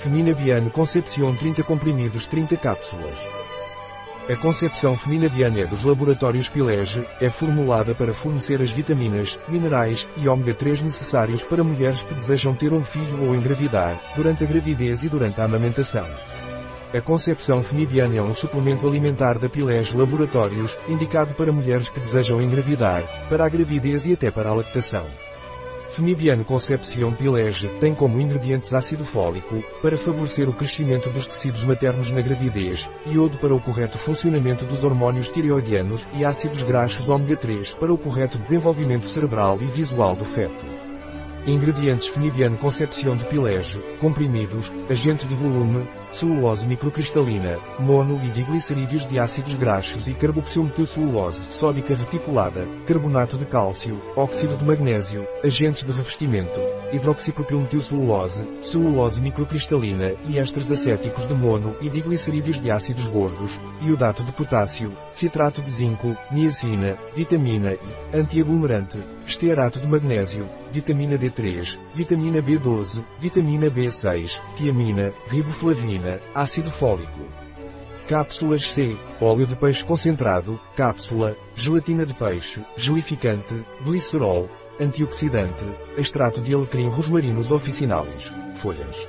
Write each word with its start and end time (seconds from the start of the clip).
Femina 0.00 0.32
Biane 0.32 0.70
Concepción 0.70 1.36
30 1.36 1.62
comprimidos 1.62 2.24
30 2.24 2.56
cápsulas. 2.56 3.18
A 4.30 4.36
concepção 4.36 4.96
Femina 4.96 5.28
Biane 5.28 5.60
é 5.60 5.66
dos 5.66 5.84
laboratórios 5.84 6.48
Pilege, 6.48 7.04
é 7.20 7.28
formulada 7.28 7.94
para 7.94 8.14
fornecer 8.14 8.62
as 8.62 8.70
vitaminas, 8.70 9.38
minerais 9.46 10.08
e 10.16 10.26
ômega 10.26 10.54
3 10.54 10.80
necessários 10.80 11.42
para 11.42 11.62
mulheres 11.62 12.02
que 12.02 12.14
desejam 12.14 12.54
ter 12.54 12.72
um 12.72 12.82
filho 12.82 13.26
ou 13.26 13.34
engravidar, 13.34 14.00
durante 14.16 14.42
a 14.42 14.46
gravidez 14.46 15.04
e 15.04 15.10
durante 15.10 15.38
a 15.38 15.44
amamentação. 15.44 16.06
A 16.94 17.00
concepção 17.02 17.62
Femibiane 17.62 18.16
é 18.16 18.22
um 18.22 18.32
suplemento 18.32 18.88
alimentar 18.88 19.38
da 19.38 19.50
Pilege 19.50 19.94
Laboratórios, 19.94 20.78
indicado 20.88 21.34
para 21.34 21.52
mulheres 21.52 21.90
que 21.90 22.00
desejam 22.00 22.40
engravidar, 22.40 23.04
para 23.28 23.44
a 23.44 23.48
gravidez 23.50 24.06
e 24.06 24.14
até 24.14 24.30
para 24.30 24.48
a 24.48 24.54
lactação. 24.54 25.06
Femibiano 25.90 26.44
Concepción 26.44 27.12
Pilege 27.14 27.68
tem 27.80 27.92
como 27.94 28.20
ingredientes 28.20 28.72
ácido 28.72 29.04
fólico, 29.04 29.62
para 29.82 29.98
favorecer 29.98 30.48
o 30.48 30.52
crescimento 30.52 31.10
dos 31.10 31.26
tecidos 31.26 31.64
maternos 31.64 32.12
na 32.12 32.20
gravidez, 32.20 32.88
iodo 33.06 33.36
para 33.38 33.54
o 33.54 33.60
correto 33.60 33.98
funcionamento 33.98 34.64
dos 34.64 34.84
hormônios 34.84 35.28
tireoidianos 35.28 36.06
e 36.14 36.24
ácidos 36.24 36.62
graxos 36.62 37.08
ômega 37.08 37.36
3 37.36 37.74
para 37.74 37.92
o 37.92 37.98
correto 37.98 38.38
desenvolvimento 38.38 39.06
cerebral 39.06 39.58
e 39.60 39.66
visual 39.66 40.14
do 40.14 40.24
feto. 40.24 40.79
Ingredientes 41.46 42.08
Fenibiano 42.08 42.58
Concepción 42.58 43.16
de 43.16 43.24
Pilege, 43.24 43.80
comprimidos, 43.98 44.70
agentes 44.90 45.26
de 45.26 45.34
volume, 45.34 45.88
celulose 46.12 46.66
microcristalina, 46.66 47.56
mono 47.78 48.20
e 48.22 48.28
diglicerídeos 48.28 49.06
de 49.06 49.18
ácidos 49.18 49.54
graxos 49.54 50.06
e 50.06 50.12
carboxilmetilcelulose 50.12 51.44
sódica 51.48 51.94
reticulada, 51.94 52.66
carbonato 52.86 53.38
de 53.38 53.46
cálcio, 53.46 54.00
óxido 54.14 54.56
de 54.58 54.64
magnésio, 54.64 55.26
agentes 55.42 55.82
de 55.82 55.92
revestimento, 55.92 56.60
hidroxipropilmetilcelulose, 56.92 58.46
celulose 58.60 59.20
microcristalina 59.20 60.12
e 60.28 60.38
ésteres 60.38 60.70
acéticos 60.70 61.26
de 61.26 61.34
mono 61.34 61.74
e 61.80 61.88
diglicerídeos 61.88 62.60
de 62.60 62.70
ácidos 62.70 63.06
gordos, 63.06 63.58
iodato 63.80 64.22
de 64.22 64.32
potássio, 64.32 64.94
citrato 65.10 65.62
de 65.62 65.70
zinco, 65.70 66.14
niacina, 66.30 66.98
vitamina 67.14 67.72
E, 67.72 68.18
antiaglomerante, 68.18 68.98
estearato 69.30 69.78
de 69.78 69.86
magnésio, 69.86 70.50
vitamina 70.72 71.16
D3, 71.16 71.78
vitamina 71.94 72.42
B12, 72.42 73.04
vitamina 73.20 73.70
B6, 73.70 74.42
tiamina, 74.56 75.12
riboflavina, 75.28 76.20
ácido 76.34 76.70
fólico. 76.70 77.28
Cápsulas 78.08 78.72
C, 78.72 78.96
óleo 79.20 79.46
de 79.46 79.54
peixe 79.54 79.84
concentrado, 79.84 80.60
cápsula, 80.76 81.36
gelatina 81.54 82.04
de 82.04 82.12
peixe, 82.12 82.60
gelificante, 82.76 83.54
glicerol, 83.84 84.50
antioxidante, 84.80 85.64
extrato 85.96 86.40
de 86.40 86.52
alecrim 86.52 86.88
rosmarinos 86.88 87.52
officinalis, 87.52 88.32
folhas. 88.54 89.08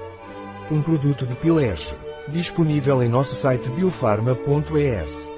Um 0.70 0.82
produto 0.84 1.26
de 1.26 1.36
Pilege. 1.36 1.96
Disponível 2.28 3.02
em 3.02 3.10
nosso 3.10 3.34
site 3.34 3.70
biofarma.es. 3.72 5.31